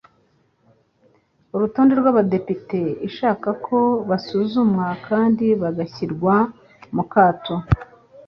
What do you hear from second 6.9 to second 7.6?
mu kato.